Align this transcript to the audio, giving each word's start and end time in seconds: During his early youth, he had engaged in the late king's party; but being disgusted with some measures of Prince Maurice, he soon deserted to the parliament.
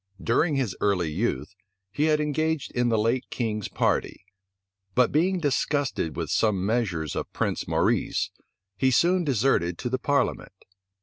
During 0.19 0.55
his 0.55 0.75
early 0.81 1.11
youth, 1.11 1.53
he 1.91 2.05
had 2.05 2.19
engaged 2.19 2.71
in 2.71 2.89
the 2.89 2.97
late 2.97 3.29
king's 3.29 3.67
party; 3.67 4.25
but 4.95 5.11
being 5.11 5.39
disgusted 5.39 6.15
with 6.15 6.31
some 6.31 6.65
measures 6.65 7.15
of 7.15 7.31
Prince 7.33 7.67
Maurice, 7.67 8.31
he 8.77 8.89
soon 8.89 9.23
deserted 9.23 9.77
to 9.77 9.89
the 9.89 9.99
parliament. 9.99 10.53